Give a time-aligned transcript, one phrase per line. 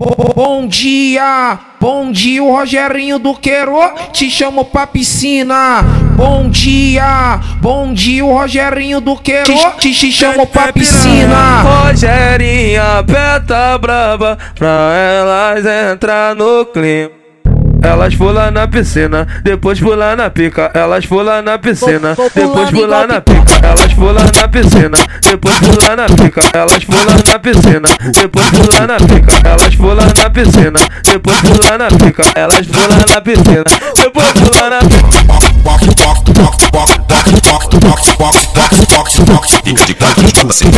[0.00, 3.80] Bom dia, bom dia, o Rogerinho do Queiro
[4.12, 5.82] te chamo pra piscina.
[6.14, 11.62] Bom dia, bom dia, o Rogerinho do Queiro te, te chamo pra piscina.
[11.62, 17.10] Rogerinha, peta braba, pra elas entrar no clima.
[17.82, 20.70] Elas pulam na piscina, depois pulam na pica.
[20.74, 23.37] Elas pulam na piscina, depois pulam na pica.
[23.78, 26.40] Elas pulam na piscina, depois pulam na pica.
[26.52, 29.48] Elas pulam na piscina, depois pulam na pica.
[29.48, 32.22] Elas pulam na piscina, depois pulam na pica.
[32.34, 34.78] Elas pulam na piscina, depois pulam na
[40.28, 40.70] tipo assim.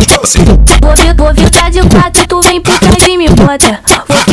[0.00, 0.44] Tipo assim.
[0.82, 3.80] Vou, vir- vou ficar de quatro, tu vem por trás e me bota.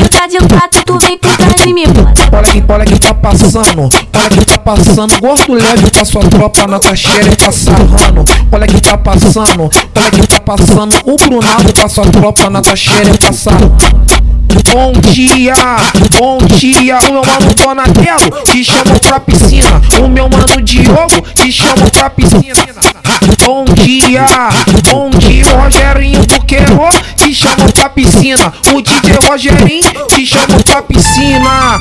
[0.07, 2.29] Ficar de tu vem trás e me bota.
[2.31, 5.19] Olha que, olha que tá passando, olha que tá passando.
[5.19, 8.23] Gordo leve com a sua tropa na taxeira e tá sarrando.
[8.51, 10.95] Olha que tá passando, olha que tá passando.
[11.05, 13.75] O Brunaldo com a sua tropa na taxeira e tá sarrando.
[14.71, 15.53] Bom dia,
[16.17, 19.81] bom dia, o meu mano Donatello te chamo pra piscina.
[20.01, 22.55] O meu mano Diogo te chamo pra piscina.
[23.43, 24.25] Bom dia,
[24.89, 26.79] bom dia, o Rogerinho do Queiro
[27.17, 28.53] te chamo pra piscina.
[28.73, 31.77] O DJ Rogerinho te chamo pra piscina.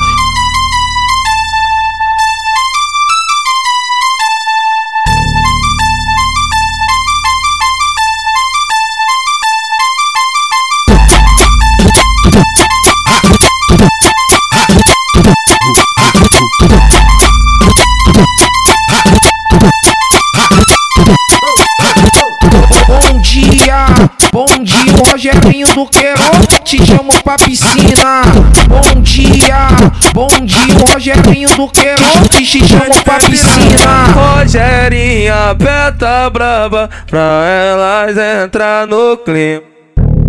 [25.39, 26.21] Dia, o Rogerinho do Queiro
[26.63, 28.21] te chamo pra piscina.
[28.67, 29.67] Bom dia,
[30.13, 34.05] bom dia, Rogerinho do Queiro te chamo pra piscina.
[34.13, 39.76] Rogerinha, peta braba, pra elas entrar no clima.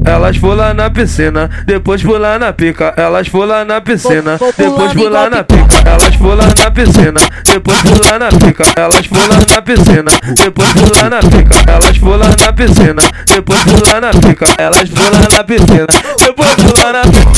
[0.08, 2.94] Elas pulam na piscina, depois pulam na pica.
[2.96, 5.82] Elas pulam na piscina, depois pulam na pica.
[5.84, 8.64] Elas pulam na piscina, depois pulam na pica.
[8.74, 11.56] Elas pulam na piscina, depois pulam na pica.
[11.68, 14.46] Elas pulam na piscina, depois pulam na pica.
[14.56, 15.86] Elas pulam na piscina,
[16.24, 17.28] depois pulam na pica.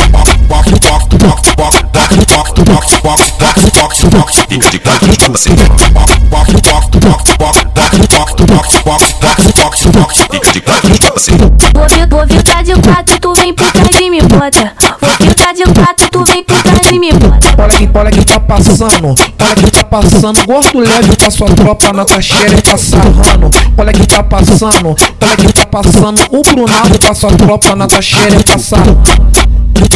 [12.11, 14.73] Vou, ficar de quatro, tu vem por trás e me bota.
[15.01, 17.39] Vou ficar de quatro, tu vem por trás e me bota.
[17.59, 20.47] Olha que, olha que tá passando, olha que tá passando.
[20.47, 23.51] Gordo leve com a sua tropa na taxeira e tá sarrando.
[23.77, 24.89] Olha que tá passando,
[25.23, 26.21] olha que tá passando.
[26.31, 29.03] O Brunaldo com a sua tropa na taxeira e tá sarrando.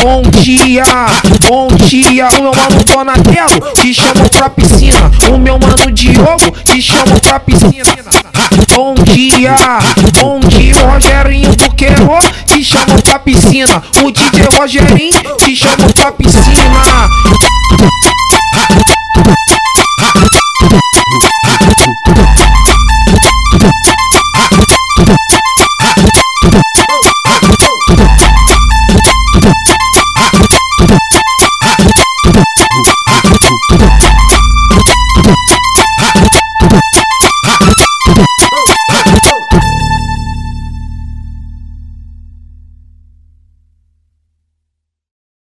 [0.02, 0.84] Bom dia,
[1.46, 5.10] bom dia, o meu mano Donatello te chamo pra piscina.
[5.30, 5.73] O meu mano
[6.04, 7.94] Diogo te chamo pra piscina.
[8.74, 9.56] Bom dia,
[10.20, 13.82] bom dia, Rogerinho do Queiro te chamo pra piscina.
[14.02, 17.08] O DJ Rogerinho te chamo pra piscina.